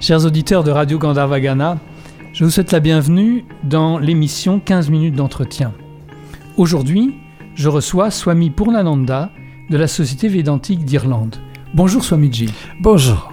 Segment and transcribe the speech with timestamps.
[0.00, 1.78] Chers auditeurs de Radio Gandharvagana,
[2.32, 5.74] je vous souhaite la bienvenue dans l'émission 15 minutes d'entretien.
[6.56, 7.16] Aujourd'hui,
[7.54, 9.30] je reçois Swami Purnananda
[9.68, 11.36] de la Société Védantique d'Irlande.
[11.74, 12.48] Bonjour Swamiji.
[12.80, 13.30] Bonjour.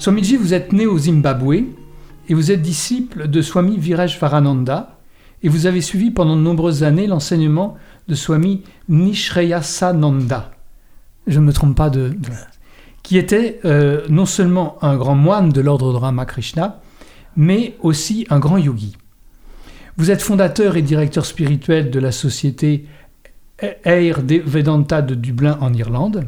[0.00, 1.66] Swamiji, vous êtes né au Zimbabwe
[2.28, 4.98] et vous êtes disciple de Swami Vireshvarananda
[5.44, 7.76] et vous avez suivi pendant de nombreuses années l'enseignement
[8.08, 10.50] de Swami Nishreyasananda.
[11.28, 12.12] Je ne me trompe pas de
[13.04, 16.80] qui était euh, non seulement un grand moine de l'ordre de Ramakrishna,
[17.36, 18.96] mais aussi un grand yogi.
[19.96, 22.86] Vous êtes fondateur et directeur spirituel de la société
[23.84, 26.26] Air Vedanta de Dublin en Irlande.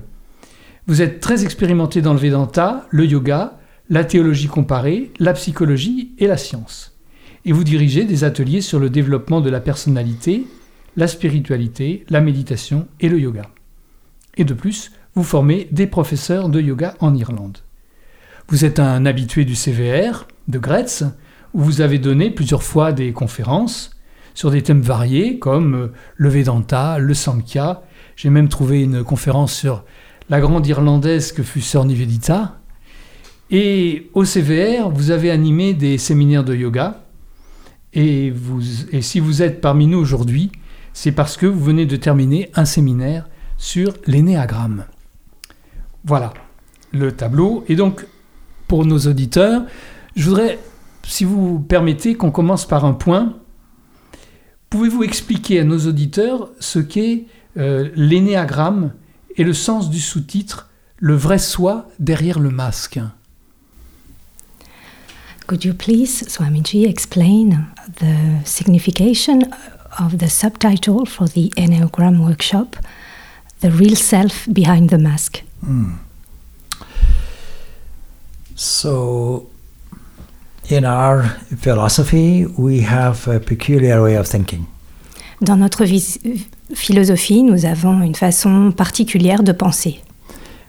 [0.86, 6.26] Vous êtes très expérimenté dans le Vedanta, le yoga, la théologie comparée, la psychologie et
[6.26, 6.96] la science.
[7.44, 10.46] Et vous dirigez des ateliers sur le développement de la personnalité,
[10.96, 13.46] la spiritualité, la méditation et le yoga.
[14.36, 17.58] Et de plus, vous formez des professeurs de yoga en Irlande.
[18.48, 21.04] Vous êtes un habitué du CVR de Gretz,
[21.54, 23.90] où vous avez donné plusieurs fois des conférences
[24.34, 27.82] sur des thèmes variés comme euh, le Vedanta, le Samkhya.
[28.14, 29.84] J'ai même trouvé une conférence sur
[30.28, 32.60] la grande irlandaise que fut Sœur Nivedita.
[33.50, 37.04] Et au CVR, vous avez animé des séminaires de yoga.
[37.94, 38.34] Et,
[38.92, 40.52] et si vous êtes parmi nous aujourd'hui,
[40.92, 44.84] c'est parce que vous venez de terminer un séminaire sur l'énéagramme.
[46.06, 46.32] Voilà
[46.92, 47.64] le tableau.
[47.68, 48.06] Et donc,
[48.68, 49.64] pour nos auditeurs,
[50.14, 50.58] je voudrais,
[51.02, 53.34] si vous permettez, qu'on commence par un point.
[54.70, 58.92] Pouvez-vous expliquer à nos auditeurs ce qu'est euh, l'énéagramme
[59.36, 63.00] et le sens du sous-titre Le vrai soi derrière le masque
[65.46, 67.66] Could you please, Swamiji, explain
[68.00, 69.42] the signification
[70.00, 72.76] of the subtitle for the Enneagram workshop,
[73.60, 75.45] The Real Self Behind the Mask?
[75.62, 75.98] Mm.
[78.54, 79.48] So,
[80.68, 81.24] in our
[81.58, 84.66] philosophy, we have a peculiar way of thinking.
[85.42, 85.84] Dans notre
[86.74, 90.00] philosophie, nous avons une façon particulière de penser.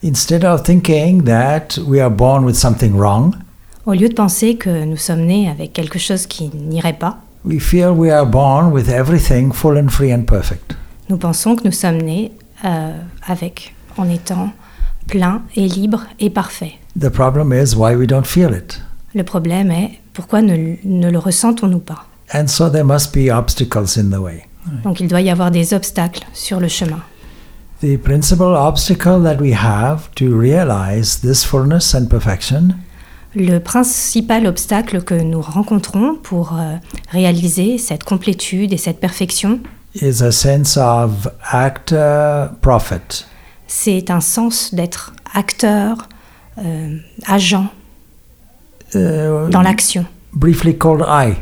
[0.03, 3.33] Instead of thinking that we are born with something wrong,
[3.85, 7.59] au lieu de penser que nous sommes nés avec quelque chose qui n'irait pas, we
[7.59, 10.75] feel we are born with everything full and free and perfect.
[11.09, 12.33] Nous pensons que nous sommes nés
[12.65, 12.91] euh,
[13.25, 14.51] avec, en étant
[15.07, 16.73] plein et libre et parfait.
[16.99, 18.81] The problem is why we don't feel it.
[19.15, 22.05] Le problème est pourquoi ne, ne le ressentons-nous pas?
[22.33, 24.45] And so there must be obstacles in the way.
[24.83, 26.99] Donc il doit y avoir des obstacles sur le chemin.
[27.81, 32.75] The principal obstacle that we have to realize this fullness and perfection
[33.35, 36.75] le principal obstacle que nous rencontrons pour euh,
[37.11, 39.59] réaliser cette complétude et cette perfection
[40.01, 43.25] is a sense of actor prophet
[43.67, 46.07] c'est un sens d'être acteur,
[46.57, 47.67] euh, agent
[48.95, 50.05] euh, dans l'action.
[50.33, 51.33] Briefly called I.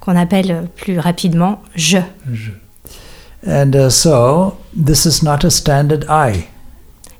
[0.00, 1.98] Qu'on appelle plus rapidement je.
[2.32, 2.50] je.
[3.46, 6.48] And uh, so, this is not a standard I.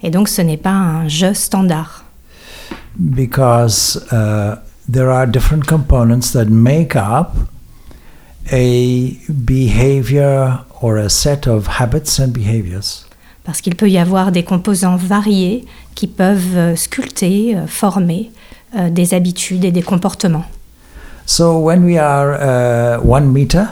[0.03, 2.05] Et donc ce n'est pas un je standard.
[2.99, 4.57] Because uh,
[4.89, 7.37] there are different components that make up
[8.53, 13.07] a behavior or a set of habits and behaviors
[13.45, 15.65] parce qu'il peut y avoir des composants variés
[15.95, 18.31] qui peuvent euh, sculpter, euh, former
[18.77, 20.45] euh, des habitudes et des comportements.
[21.27, 23.65] So when we are uh, one meter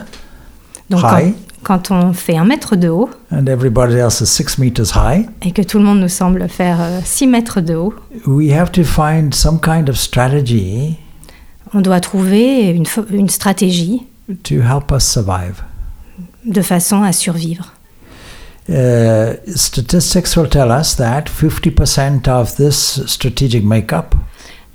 [0.89, 4.57] Donc high, quand, quand, on fait un mètre de haut and everybody else is six
[4.57, 7.93] meters high, et que tout le monde nous semble faire 6 mètres de haut,
[8.25, 10.97] we have to find some kind of strategy
[11.73, 14.03] on doit trouver une, une stratégie
[14.43, 15.61] to help us survive.
[16.45, 17.73] de façon à survivre.
[18.69, 24.15] Uh, statistics will tell us that 50% of this strategic makeup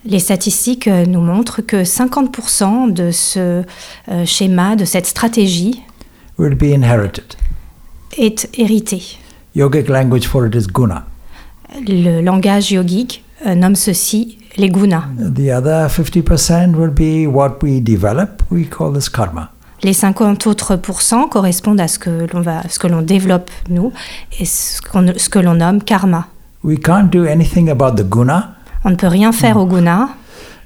[0.06, 3.62] les statistiques euh, nous montrent que 50% de ce
[4.08, 5.82] euh, schéma, de cette stratégie,
[6.38, 7.25] will be inherited.
[8.17, 9.19] est hérité.
[9.55, 11.06] Yogic language for it is guna.
[11.87, 15.05] Le langage yogique euh, nomme ceci les gunas.
[15.19, 18.43] The other 50% will be what we develop.
[18.50, 19.50] We call this karma.
[19.84, 23.92] Les 50 autres pourcents correspondent à ce que l'on va, ce que l'on développe nous
[24.40, 26.28] et ce, ce que l'on nomme karma.
[26.64, 28.54] We can't do anything about the guna.
[28.84, 30.08] On ne peut rien faire au guna.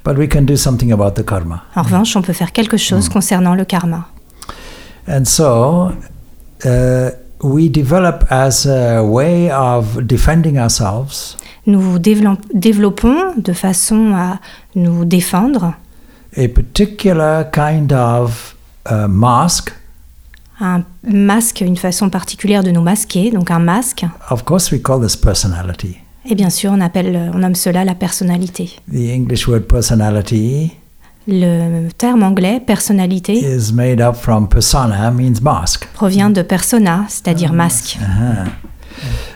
[0.04, 1.64] But we can do something about the karma.
[1.74, 3.12] En revanche, on peut faire quelque chose mm.
[3.12, 4.06] concernant le karma.
[5.08, 5.90] And so,
[6.64, 7.10] uh,
[7.42, 11.36] we develop as a way of defending ourselves.
[11.66, 14.38] Nous développons de façon à
[14.76, 15.74] nous défendre.
[16.36, 18.54] A particular kind of
[18.90, 19.72] uh, mask.
[20.60, 24.04] Un masque, une façon particulière de nous masquer, donc un masque.
[24.30, 25.98] Of course, we call this personality.
[26.28, 28.70] Et bien sûr, on, appelle, on nomme cela la personnalité.
[28.92, 30.72] The English word personality
[31.30, 35.86] Le terme anglais personnalité is made up from persona, means mask.
[35.92, 37.98] provient de persona, c'est-à-dire masque.
[38.00, 38.48] Uh-huh.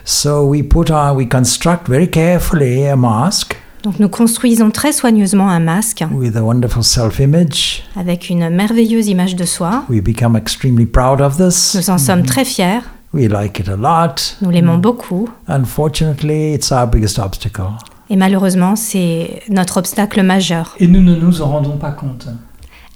[0.03, 5.49] So we put on, we construct very carefully a mask Donc nous construisons très soigneusement
[5.49, 7.83] un masque with a wonderful self-image.
[7.97, 9.83] avec une merveilleuse image de soi.
[9.89, 11.75] We become extremely proud of this.
[11.75, 12.81] Nous en sommes très fiers,
[13.13, 14.37] We like it a lot.
[14.41, 15.29] nous l'aimons beaucoup.
[15.47, 17.65] Unfortunately, it's our biggest obstacle.
[18.09, 20.75] Et malheureusement, c'est notre obstacle majeur.
[20.79, 22.27] Et nous ne nous en rendons pas compte.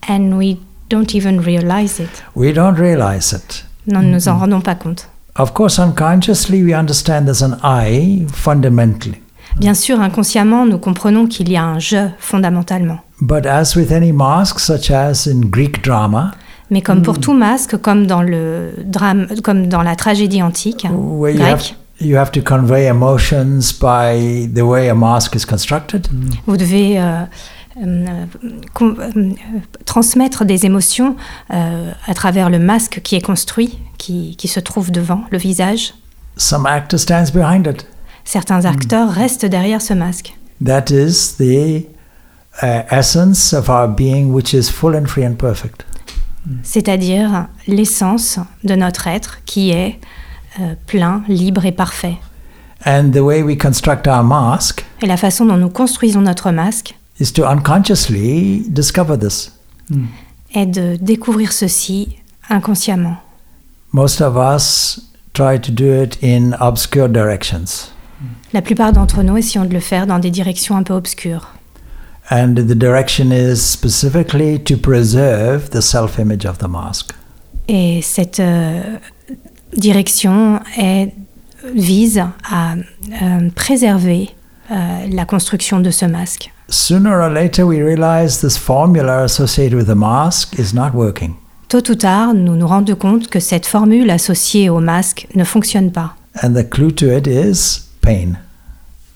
[0.09, 0.57] And we
[0.89, 2.23] don't even realize it.
[2.35, 3.65] We don't realize it.
[3.87, 5.07] Nous ne nous en rendons pas compte.
[5.37, 9.21] Of course, unconsciously, we understand there's an I fundamentally.
[9.59, 12.99] Bien sûr, inconsciemment, nous comprenons qu'il y a un je fondamentalement.
[13.21, 16.31] But as with any mask, such as in Greek drama,
[16.69, 21.33] Mais comme pour tout masque, comme dans le drame, comme dans la tragédie antique where
[21.33, 26.07] you have, grecque, you have to convey emotions by the way a mask is constructed,
[26.45, 27.23] vous devez euh,
[27.81, 28.05] euh,
[28.81, 29.31] euh,
[29.85, 31.15] transmettre des émotions
[31.49, 35.93] à travers le masque qui est construit, qui, qui se trouve devant le visage.
[36.37, 37.85] some actor stands behind it.
[38.27, 40.35] Certains acteurs restent derrière ce masque.
[40.63, 41.85] That is the
[42.61, 45.85] uh, essence of our being, which is full and free and perfect.
[46.61, 49.99] c'est-à-dire l'essence de notre être qui est
[50.59, 52.17] euh, plein, libre et parfait.
[52.85, 56.97] And the way we construct our mask Et la façon dont nous construisons notre masque
[57.21, 59.53] is to unconsciously discover this.
[60.53, 62.17] est de découvrir ceci
[62.49, 63.15] inconsciemment.
[63.93, 64.99] Most of us
[65.33, 67.93] try to do it in obscure directions.
[68.53, 71.53] La plupart d'entre nous essayons de le faire dans des directions un peu obscures.
[72.31, 77.11] And the direction is specifically to preserve the self image of the mask.
[77.69, 78.81] Et cette euh,
[79.75, 81.13] direction est-
[81.75, 84.29] vise à euh, préserver
[84.71, 84.75] euh,
[85.11, 86.51] la construction de ce masque.
[86.69, 91.33] Sooner or later, we realize this formula associated with the mask is not working.
[91.69, 95.91] Tôt ou tard, nous nous rendons compte que cette formule associée au masque ne fonctionne
[95.91, 96.15] pas.
[96.43, 98.33] And the clue to it is pain.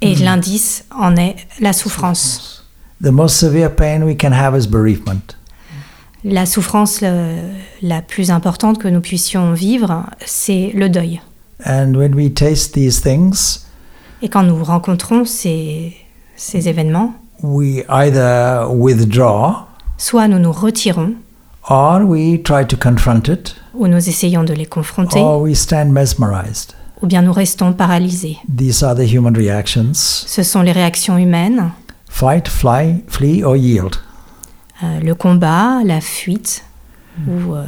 [0.01, 2.65] Et l'indice en est la souffrance.
[3.01, 5.35] The most severe pain we can have is bereavement.
[6.23, 11.21] La souffrance la plus importante que nous puissions vivre, c'est le deuil.
[11.65, 13.65] And when we taste these things,
[14.21, 15.95] Et quand nous rencontrons ces,
[16.35, 19.67] ces événements, we either withdraw
[19.97, 21.13] soit nous nous retirons,
[21.69, 25.91] or we try to confront it, ou nous essayons de les confronter, or we stand
[25.91, 26.75] mesmerized.
[27.01, 28.37] Ou bien nous restons paralysés.
[28.55, 31.71] These are the human reactions Ce sont les réactions humaines,
[32.09, 33.95] fight, fly, flee, or yield.
[34.83, 36.63] euh, le combat, la fuite
[37.27, 37.63] ou euh,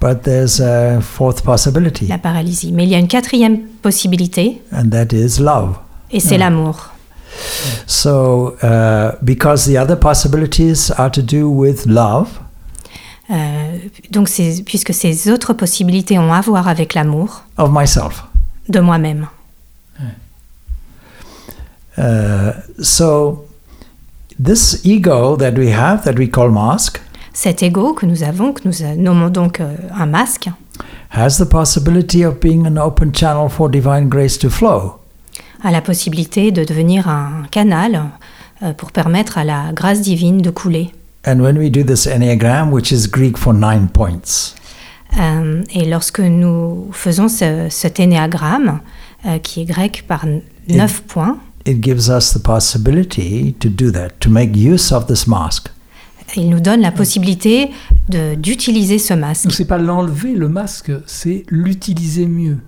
[0.00, 2.70] But there's a fourth possibility, la paralysie.
[2.72, 5.76] Mais il y a une quatrième possibilité, and that is love.
[6.12, 6.90] et c'est l'amour.
[7.86, 12.28] So, uh, because the other possibilities are to do with love,
[13.30, 13.76] Euh,
[14.10, 14.30] donc,
[14.64, 18.24] puisque ces autres possibilités ont à voir avec l'amour of myself.
[18.68, 19.28] De moi-même.
[21.96, 23.44] Uh, so,
[24.38, 27.00] this ego that we have, that we call mask,
[27.32, 30.48] Cet ego que nous avons, que nous nommons donc euh, un masque,
[31.10, 34.98] has the possibility of being an open channel for divine grace to flow.
[35.62, 38.10] a la possibilité de devenir un canal
[38.62, 40.92] euh, pour permettre à la grâce divine de couler.
[41.26, 44.54] And when we do this Enneagram, which is Greek for nine points,
[45.18, 48.80] Euh, et lorsque nous faisons ce- cet énéagramme,
[49.26, 50.26] euh, qui est grec par
[50.68, 55.26] neuf points, it gives us the possibility to do that, to make use of this
[55.26, 55.68] mask.
[56.36, 57.70] il nous donne la possibilité
[58.36, 59.44] d'utiliser ce masque.
[59.44, 62.58] Donc c'est pas l'enlever le masque, c'est l'utiliser mieux.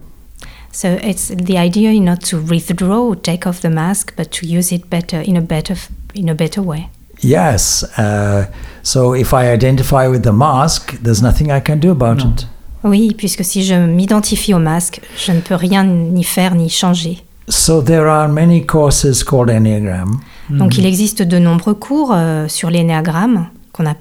[0.73, 4.73] So it's the idea not to withdraw or take off the mask, but to use
[4.73, 6.89] it better in a better f- in a better way.
[7.23, 7.85] Yes.
[7.99, 8.45] Uh,
[8.83, 12.47] so if I identify with the mask, there's nothing I can do about it.
[12.83, 17.19] Oui, puisque si je m'identifie au masque, je ne peux rien ni faire ni changer.
[17.49, 20.21] So there are many courses called Enneagram.
[20.51, 23.95] Donc il existe de nombreux cours euh, sur l'énéagramme qu'on a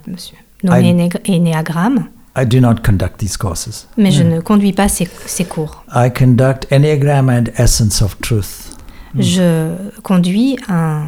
[0.63, 2.05] nommé I- éné- énéagramme,
[2.37, 3.87] I do not conduct these courses.
[3.97, 5.83] mais je ne conduis pas ces, ces cours.
[5.93, 8.71] I conduct Enneagram and Essence of Truth.
[9.17, 9.71] Je
[10.03, 11.03] conduis un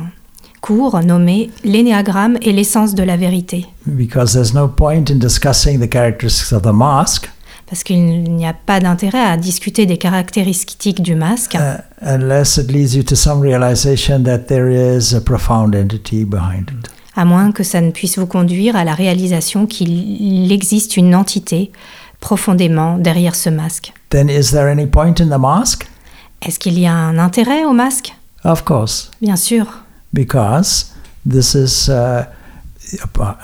[0.62, 5.91] cours nommé l'énéagramme et l'essence de la vérité, Because there's no point in discussing the
[5.91, 7.30] characteristics of the mask
[7.68, 11.56] parce qu'il n'y a pas d'intérêt à discuter des caractéristiques du masque.
[11.56, 16.70] uh, unless it leads you to some realization that there is a profound entity behind
[16.70, 16.89] it.
[17.15, 21.72] à moins que ça ne puisse vous conduire à la réalisation qu'il existe une entité
[22.20, 23.94] profondément derrière ce masque.
[24.10, 25.88] Then is there any point in the mask?
[26.46, 28.13] Est-ce qu'il y a un intérêt au masque?
[28.44, 29.65] Of course, Bien sûr,
[30.13, 30.94] because
[31.30, 32.25] this is uh,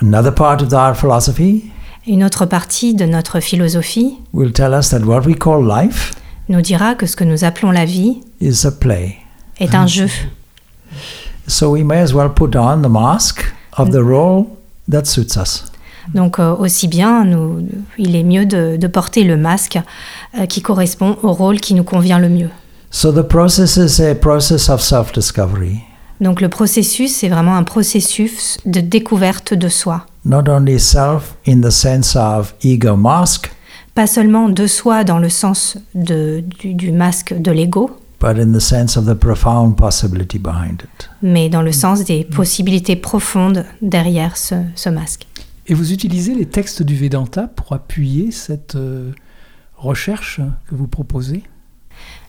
[0.00, 1.70] another part of our philosophy
[2.06, 6.12] une autre partie de notre philosophie will tell us that what we call life
[6.48, 9.18] nous dira que ce que nous appelons la vie is a play.
[9.60, 10.08] est un jeu.
[11.46, 13.44] So we may as well put on the mask
[13.76, 14.46] of the role
[14.88, 15.64] that suits us.
[16.14, 17.66] Donc euh, aussi bien, nous,
[17.98, 19.78] il est mieux de, de porter le masque
[20.38, 22.50] euh, qui correspond au rôle qui nous convient le mieux.
[22.90, 25.82] So the process is a process of self discovery,
[26.20, 30.06] Donc le processus, c'est vraiment un processus de découverte de soi.
[30.24, 33.50] not only self in the sense of ego mask,
[33.94, 38.52] Pas seulement de soi dans le sens de, du, du masque de l'ego, but in
[38.52, 41.08] the sense of the profound possibility behind it.
[41.22, 45.26] mais dans le sens des possibilités profondes derrière ce, ce masque.
[45.66, 49.12] Et vous utilisez les textes du Vedanta pour appuyer cette euh,
[49.76, 51.42] recherche que vous proposez?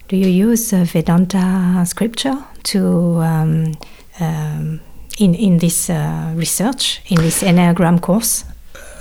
[0.09, 2.79] Do you use uh, Vedanta scripture to
[3.21, 3.71] um,
[4.19, 4.79] um,
[5.19, 8.43] in in this uh, research in this Enneagram course?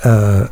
[0.04, 0.46] Uh,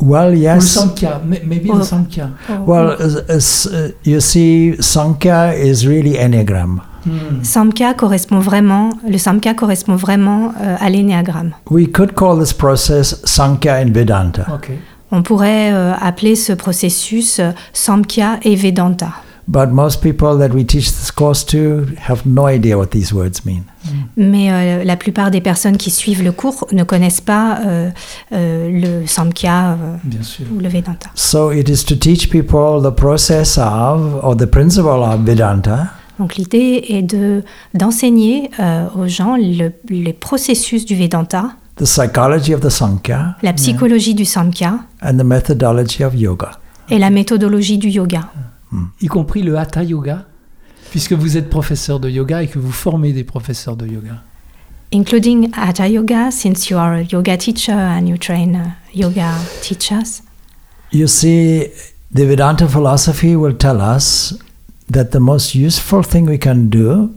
[0.00, 0.64] well, Ou le yes.
[0.76, 1.78] Samkhya, may- maybe Oh.
[1.78, 2.30] the Samkhya.
[2.66, 6.80] Well, uh, you see, Sankhya is really Enneagram.
[7.04, 7.42] Hmm.
[7.42, 11.52] Samkhya correspond vraiment, le Samkhya correspond vraiment euh, à l'énéagramme.
[11.70, 14.46] We could call this process Sankhya in Vedanta.
[14.52, 14.70] Ok.
[15.12, 19.12] On pourrait euh, appeler ce processus euh, Samkhya et Vedanta.
[19.46, 23.44] But most people that we teach this course to have no idea what these words
[23.44, 23.62] mean.
[24.16, 27.90] Mais euh, la plupart des personnes qui suivent le cours ne connaissent pas euh,
[28.32, 28.70] euh,
[29.00, 29.96] le Samkhya euh,
[30.54, 31.10] ou le Vedanta.
[31.14, 36.36] So it is to teach people the process of, or the principle of Vedanta, Donc
[36.36, 37.42] l'idée est de
[37.74, 43.52] d'enseigner euh, aux gens le- les processus du Vedanta, the psychology of the Sankhya, la
[43.52, 46.52] psychologie du Samkhya and the methodology of yoga.
[46.88, 48.20] et la méthodologie du yoga,
[49.00, 50.26] Y compris le Hatha Yoga,
[50.90, 54.22] puisque vous êtes professeur de yoga et que vous formez des professeurs de yoga.
[54.94, 60.22] including Hatha Yoga, since you are a yoga teacher and you train uh, yoga teachers.
[60.92, 61.68] You see,
[62.12, 64.32] the Vedanta philosophy will tell us
[64.88, 67.12] that the most useful thing we can do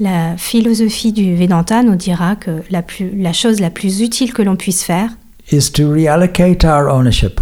[0.00, 4.42] La philosophie du Vedanta nous dira que la, plus, la chose la plus utile que
[4.42, 5.10] l'on puisse faire
[5.50, 7.40] is to reallocate our ownership.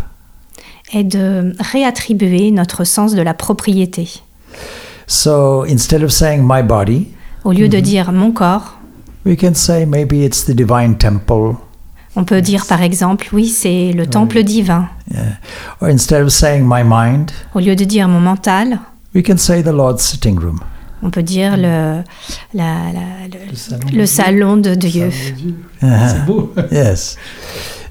[0.92, 4.09] Est de réattribuer notre sens de la propriété.
[5.06, 7.09] So instead of saying my body,
[7.44, 8.76] Au lieu de dire mon corps,
[9.25, 11.54] we can say maybe it's the divine temple.
[12.16, 14.88] on peut dire par exemple oui, c'est le temple divin.
[15.12, 15.20] Yeah.
[15.80, 18.78] Or instead of saying my mind, Au lieu de dire mon mental,
[19.14, 20.61] we can say the Lord's sitting room.
[21.02, 22.02] on peut dire le,
[22.52, 25.06] la- la- le, Le salon, le salon de Dieu.
[25.09, 25.54] De Dieu.
[25.82, 26.09] Uh-huh.
[26.09, 26.52] C'est beau.
[26.70, 27.16] yes.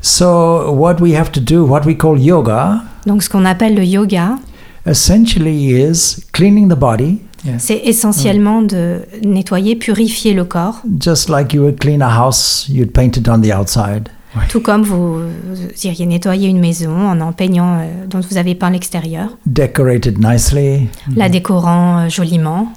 [0.01, 3.83] So what we have to do, what we call yoga, Donc ce qu'on appelle le
[3.83, 4.37] yoga,
[4.85, 7.19] essentially is cleaning the body,
[7.57, 12.91] c'est essentiellement de nettoyer, purifier le corps, just like you would clean a house, you'd
[12.91, 14.09] paint it on the outside.
[14.49, 18.55] tout comme vous, vous iriez nettoyer une maison en en peignant euh, dont vous avez
[18.55, 20.87] peint l'extérieur, decorate it nicely.
[21.15, 22.67] la décorant euh, joliment.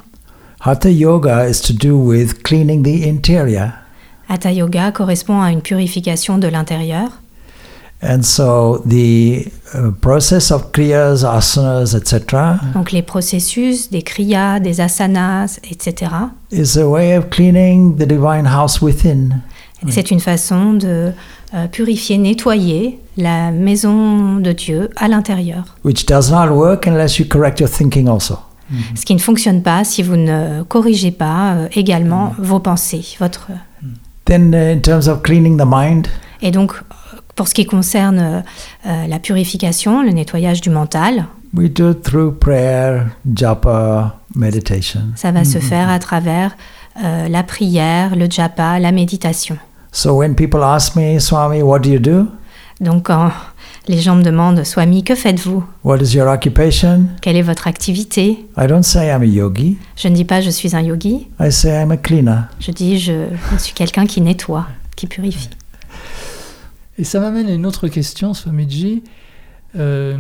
[0.64, 3.72] Hatha yoga is to do with cleaning the interior.
[4.28, 7.21] Hatha yoga correspond à une purification de l'intérieur.
[8.04, 14.80] And so the uh, process of kriyas, asanas, etc., Donc les processus des kriyas, des
[14.80, 16.10] asanas, etc.
[16.50, 19.40] is a way of cleaning the divine house within.
[19.88, 21.12] C'est une façon de
[21.54, 25.76] euh, purifier, nettoyer la maison de Dieu à l'intérieur.
[25.84, 28.38] which does not work unless you correct your thinking also.
[28.94, 33.48] Ce qui ne fonctionne pas si vous ne corrigez pas euh, également vos pensées, votre.
[34.24, 36.08] Then, uh, in terms of cleaning the mind,
[36.40, 36.72] Et donc,
[37.34, 38.40] pour ce qui concerne euh,
[38.86, 43.02] euh, la purification, le nettoyage du mental, we do it through prayer,
[43.34, 45.00] japa, meditation.
[45.16, 46.56] ça va se faire à travers
[47.02, 49.56] euh, la prière, le japa, la méditation.
[49.92, 52.26] So when people ask me, Swami, what do you do?
[52.80, 53.30] Donc, quand
[53.88, 55.62] les gens me demandent, Swami, que faites-vous?
[55.84, 57.04] What is your occupation?
[57.20, 58.46] Quelle est votre activité?
[58.56, 59.76] I don't say I'm a yogi.
[59.96, 62.44] Je ne dis pas je suis un yogi, I say I'm a cleaner.
[62.60, 65.50] je dis je, je suis quelqu'un qui nettoie, qui purifie.
[66.98, 69.02] Et ça m'amène à une autre question, Swamiji.
[69.76, 70.18] Euh,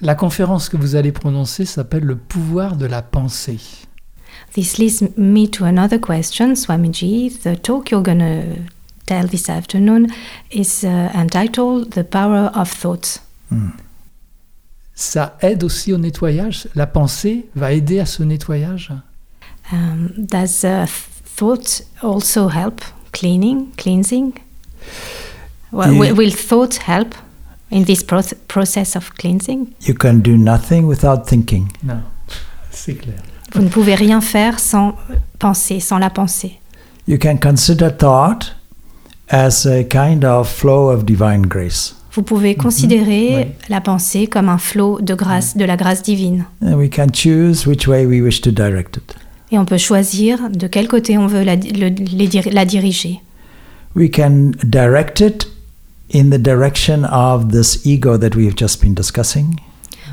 [0.00, 3.60] la conférence que vous allez prononcer s'appelle Le pouvoir de la pensée.
[4.52, 7.30] This leads me to another question, Swamiji.
[7.42, 8.60] The talk you're going to
[9.06, 10.08] tell this afternoon
[10.52, 13.22] is uh, entitled The Power of Thought.
[14.94, 16.68] Ça aide aussi au nettoyage?
[16.74, 18.92] La pensée va aider à ce nettoyage?
[19.72, 20.86] Um, does uh,
[21.36, 24.32] thought also help cleaning, cleansing?
[25.76, 27.14] Well, will, will thought help
[27.70, 29.68] in this proce- process of cleansing?
[29.86, 31.68] You can do nothing without thinking.
[31.84, 32.00] Non,
[32.70, 33.18] c'est clair.
[33.52, 34.94] Vous ne pouvez rien faire sans
[35.38, 36.58] penser, sans la pensée.
[37.06, 38.54] You can consider thought
[39.28, 41.94] as a kind of flow of divine grace.
[42.12, 43.44] Vous pouvez considérer Oui.
[43.68, 46.46] la pensée comme un flot de grâce, de la grâce divine.
[46.62, 49.14] And we can choose which way we wish to direct it.
[49.52, 53.20] Et on peut choisir de quel côté on veut la, le- les la diriger.
[53.94, 55.46] We can direct it
[56.12, 59.56] in the direction of this ego that we've just been discussing,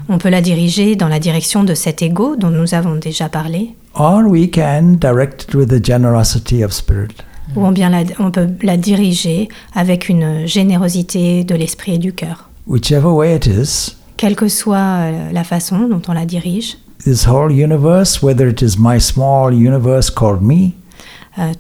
[0.09, 3.75] On peut la diriger dans la direction de cet ego dont nous avons déjà parlé,
[3.93, 7.23] or we can direct it with the generosity of spirit.
[7.55, 12.50] ou bien la- on peut la diriger avec une générosité de l'esprit et du cœur.
[12.67, 17.27] Whichever way it is, Quelle que soit euh, la façon dont on la dirige, this
[17.27, 20.71] whole universe, whether it is my small universe called me,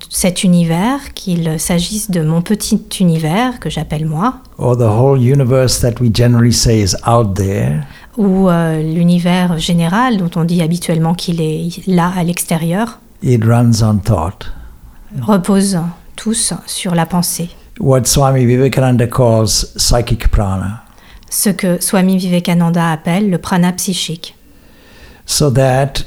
[0.09, 5.79] cet univers, qu'il s'agisse de mon petit univers que j'appelle moi, or the whole universe
[5.79, 7.81] that we generally say is out there,
[8.17, 13.81] ou euh, l'univers général dont on dit habituellement qu'il est là à l'extérieur, it runs
[13.81, 14.51] on thought.
[15.21, 15.79] reposent
[16.15, 17.49] tous sur la pensée.
[17.79, 20.83] What Swami Vivekananda calls psychic prana.
[21.29, 24.35] Ce que Swami Vivekananda appelle le prana psychique.
[25.25, 26.05] So that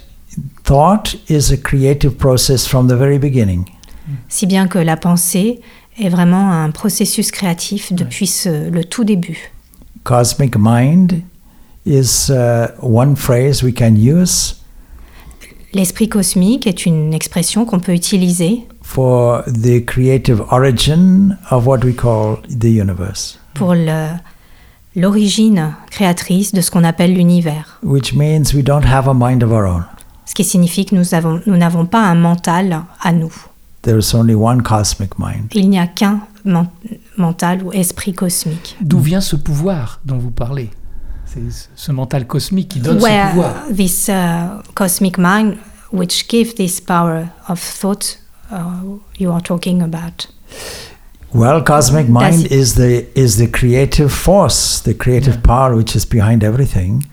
[0.66, 3.64] thought is a creative process from the very beginning.
[4.28, 5.60] Si bien que la pensée
[5.98, 9.50] est vraiment un processus créatif depuis ce- le tout début.
[10.04, 11.22] Cosmic mind
[11.84, 14.56] is uh, one phrase we can use
[15.72, 21.94] L'esprit cosmique est une expression qu'on peut utiliser for the creative origin of what we
[21.94, 24.16] call the universe, pour le-
[24.94, 27.78] l'origine créatrice de ce qu'on appelle l'univers.
[27.82, 29.84] which means we don't have a mind of our own.
[30.26, 33.32] Ce qui signifie que nous avons- nous n'avons pas un mental à nous.
[33.82, 35.48] There is only one cosmic mind.
[35.54, 36.68] Il n'y a qu'un men-
[37.16, 38.76] mental ou esprit cosmique.
[38.80, 40.70] D'où vient ce pouvoir dont vous parlez?
[41.24, 41.40] C'est
[41.76, 43.54] ce mental cosmique qui donne ce Where pouvoir.
[43.74, 45.54] this uh, cosmic mind,
[45.92, 48.18] which gives this power of thought
[48.50, 48.56] uh,
[49.20, 50.28] you are talking about.
[51.34, 56.42] Well, cosmic mind is the is the creative force, the creative power which is behind
[56.42, 57.04] everything.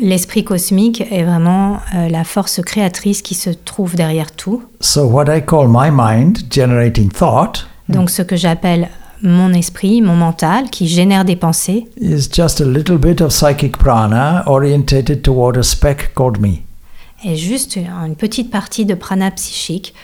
[0.00, 4.62] L'esprit cosmique est vraiment euh, la force créatrice qui se trouve derrière tout.
[4.80, 8.88] So what I call my mind generating thought Donc ce que j'appelle
[9.22, 13.78] mon esprit, mon mental, qui génère des pensées, is just a little bit of psychic
[13.78, 16.62] prana orientated toward a speck called me.
[17.24, 19.94] est juste une petite partie de prana psychique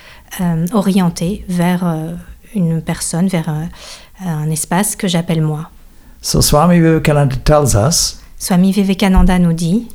[0.41, 2.13] euh, orientée vers euh,
[2.55, 3.49] une personne, vers
[4.25, 5.71] un espace que j'appelle moi.
[6.21, 9.89] So Swami Vivekananda tells us Swami Vivekananda nous dit,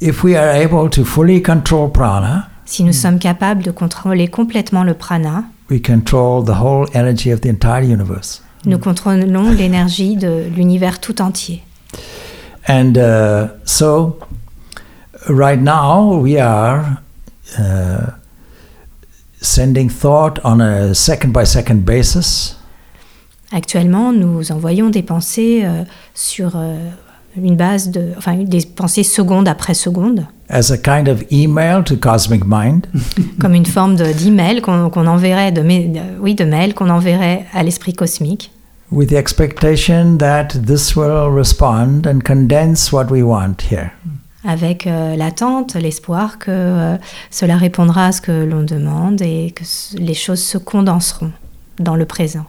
[0.00, 4.84] if we are able to fully control prana, si nous sommes capables de contrôler complètement
[4.84, 8.42] le prana, we control the whole energy of the entire universe.
[8.66, 11.62] nous contrôlons l'énergie de l'univers tout entier.
[12.68, 14.18] And uh, so,
[15.28, 16.98] right now, we are
[17.58, 18.12] uh,
[19.40, 22.56] sending thought on a second by second basis.
[23.52, 26.90] Actuellement, nous envoyons des pensées euh, sur euh,
[27.42, 31.96] une base de, enfin, des pensées seconde après seconde, as a kind of email to
[31.96, 32.86] cosmic mind
[33.40, 37.46] comme une forme de- d'email qu'on enverrait, de, ma- de- oui, de mail qu'on enverrait
[37.52, 38.50] à l'esprit cosmique,
[38.90, 43.90] with the expectation that this will respond and condense what we want here.
[44.42, 46.96] avec euh, l'attente, l'espoir que euh,
[47.30, 49.64] cela répondra à ce que l'on demande et que
[49.98, 51.30] les choses se condenseront
[51.78, 52.46] dans le présent.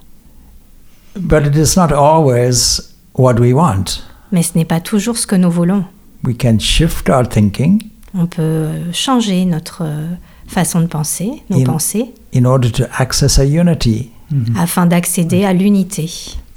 [1.19, 2.81] But it is not always
[3.15, 4.01] what we want.
[4.31, 5.83] Mais ce n'est pas toujours ce que nous voulons.
[6.23, 7.81] We can shift our thinking
[8.13, 10.07] On peut euh, changer notre euh,
[10.47, 14.11] façon de penser, nos In- pensées, in order to access a unity
[14.57, 16.09] afin d'accéder à l'unité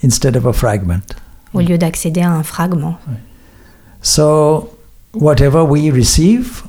[0.04, 1.02] instead of a fragment.
[1.54, 2.96] au lieu d'accéder à un fragment.
[4.02, 4.68] So,
[5.14, 6.62] whatever we receive,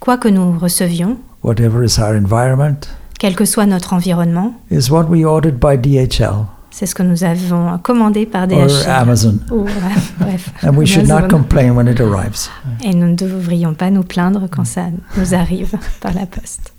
[0.00, 5.04] Quoi que nous recevions, whatever is our environment, quel que soit notre environnement, is what
[5.08, 6.46] we ordered by DHL
[6.76, 8.90] c'est ce que nous avons commandé par or DHL.
[8.90, 9.38] Amazon.
[9.50, 11.38] Ou, bref, bref, And we should not Amazon.
[11.38, 12.50] complain when it arrives.
[12.84, 16.74] Et nous ne devrions pas nous plaindre quand ça nous arrive par la poste.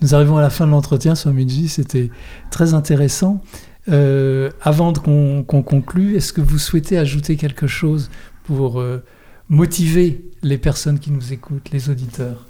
[0.00, 2.10] Nous arrivons à la fin de l'entretien, Swamiji, c'était
[2.50, 3.42] très intéressant.
[3.90, 8.08] Euh, avant qu'on conclue, est-ce que vous souhaitez ajouter quelque chose
[8.44, 9.04] pour euh,
[9.50, 12.45] motiver les personnes qui nous écoutent, les auditeurs?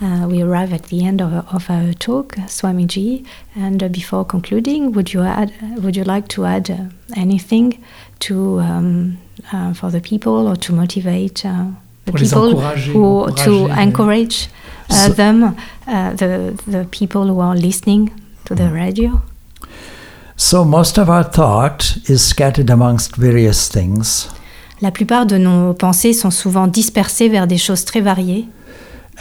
[0.00, 4.90] Uh, we arrive at the end of, of our talk, Swamiji, and uh, before concluding,
[4.92, 5.52] would you add,
[5.82, 6.76] would you like to add uh,
[7.16, 7.78] anything
[8.18, 9.18] to um,
[9.52, 11.66] uh, for the people or to motivate uh,
[12.06, 14.48] the people who to encourage
[14.90, 15.44] uh, So- them,
[15.86, 18.10] uh, the the people who are listening
[18.46, 19.22] to the radio?
[20.36, 24.28] So, most of our thought is scattered amongst various things.
[24.80, 28.48] La plupart de nos pensées sont souvent dispersées vers des choses très variées.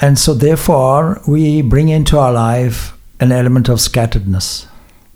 [0.01, 4.67] And so, therefore, we bring into our life an element of scatteredness.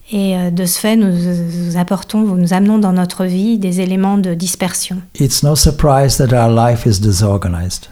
[0.10, 4.18] Et euh, de ce fait, nous, nous apportons, nous amenons dans notre vie des éléments
[4.18, 5.02] de dispersion.
[5.20, 7.88] It's no surprise that our life is disorganized.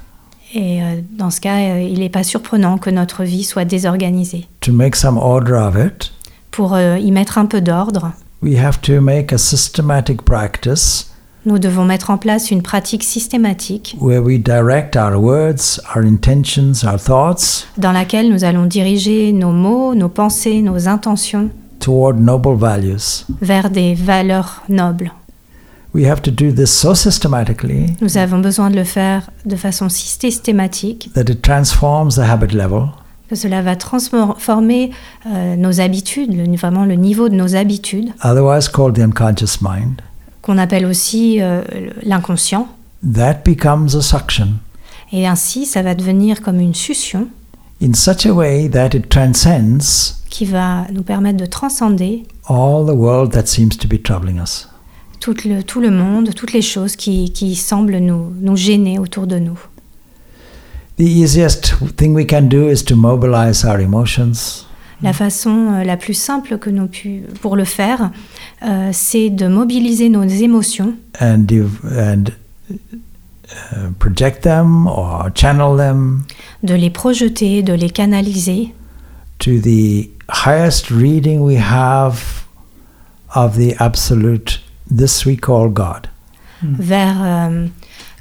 [0.53, 4.47] Et euh, dans ce cas, euh, il n'est pas surprenant que notre vie soit désorganisée.
[4.61, 6.11] To make some order of it,
[6.51, 11.11] Pour y mettre un peu d'ordre, we have to make a systematic practice
[11.45, 16.83] nous devons mettre en place une pratique systématique where we direct our words, our intentions,
[16.83, 22.55] our thoughts dans laquelle nous allons diriger nos mots, nos pensées, nos intentions toward noble
[22.57, 23.25] values.
[23.41, 25.11] vers des valeurs nobles.
[25.93, 29.87] We have to do this so systematically Nous avons besoin de le faire de façon
[29.89, 32.87] systématique, that it transforms the habit level
[33.29, 34.91] que cela va transformer
[35.25, 40.01] euh, nos habitudes, le- vraiment le niveau de nos habitudes, otherwise called the unconscious mind,
[40.45, 41.63] qu'on appelle aussi euh,
[42.03, 42.67] l'inconscient.
[43.03, 44.49] that becomes a suction
[45.11, 47.27] Et ainsi, ça va devenir comme une succion
[47.81, 52.95] in such a way that it transcends qui va nous permettre de transcender all the
[52.95, 54.67] world that seems to be troubling us.
[55.19, 59.25] tout le, tout le monde, toutes les choses qui, qui semblent nous, nous gêner autour
[59.25, 59.57] de nous.
[60.97, 64.65] The easiest thing we can do is to mobilize our emotions,
[65.03, 68.11] La façon euh, la plus simple que nous pu, pour le faire,
[68.63, 71.45] euh, c'est de mobiliser nos émotions and
[71.97, 72.23] and
[72.69, 76.23] uh, project them or channel them
[76.63, 78.73] de les projeter, de les canaliser
[79.39, 82.45] to the highest reading we have
[83.35, 86.07] of the absolute this we call God.
[86.63, 87.67] vers euh,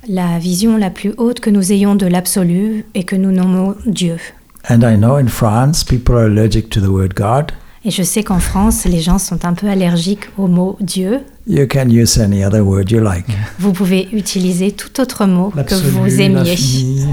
[0.08, 4.18] la vision la plus haute que nous ayons de l'absolu et que nous nommons Dieu.
[4.68, 7.52] And I know in France people are allergic to the word God.
[7.86, 11.20] Et je sais qu'en France, les gens sont un peu allergiques au mot Dieu.
[11.46, 13.26] You can use any other word you like.
[13.58, 16.56] Vous pouvez utiliser tout autre mot que vous aimiez.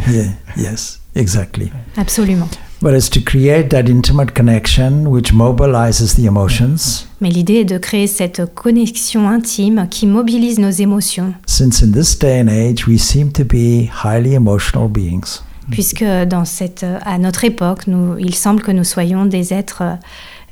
[0.10, 1.70] yeah, yes, exactly.
[1.98, 2.48] Absolument.
[2.82, 7.06] But it's to create that intimate connection which mobilizes the emotions.
[7.20, 12.18] Mais l'idée est de créer cette connexion intime qui mobilise nos émotions, Since in this
[12.18, 15.44] day and age we seem to be highly emotional beings.
[15.72, 19.84] Puisque dans cette, à notre époque, nous, il semble que nous soyons des êtres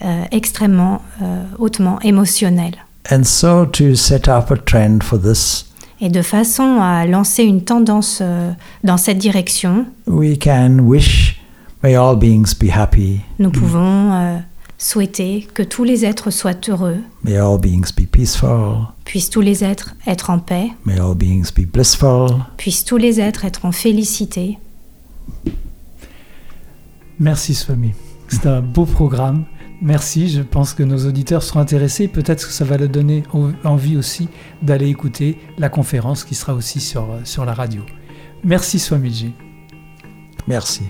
[0.02, 2.76] euh, extrêmement euh, hautement émotionnels.
[3.12, 5.66] And so to set up a trend for this,
[6.02, 8.52] Et de façon à lancer une tendance euh,
[8.84, 11.42] dans cette direction, we can wish
[11.84, 14.38] may all beings be happy, nous pouvons euh,
[14.78, 19.64] souhaiter que tous les êtres soient heureux, may all beings be peaceful, puissent tous les
[19.64, 22.30] êtres être en paix, may all beings be blissful.
[22.58, 24.58] puissent tous les êtres être en félicité.
[27.20, 27.94] Merci Swami.
[28.28, 29.46] C'est un beau programme.
[29.82, 30.30] Merci.
[30.30, 32.08] Je pense que nos auditeurs seront intéressés.
[32.08, 33.24] Peut-être que ça va leur donner
[33.64, 34.30] envie aussi
[34.62, 37.84] d'aller écouter la conférence qui sera aussi sur, sur la radio.
[38.44, 39.34] Merci Swamiji.
[40.48, 40.84] Merci.